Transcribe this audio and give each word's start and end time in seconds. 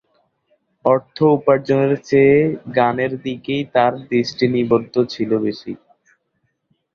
অর্থ 0.85 1.17
উপার্জনের 1.37 1.93
চেয়ে 2.07 2.37
গানের 2.77 3.11
দিকেই 3.23 3.63
তার 3.75 3.93
দৃষ্টি 4.09 4.45
নিবদ্ধ 4.55 4.95
ছিল 5.13 5.31
বেশি। 5.39 5.71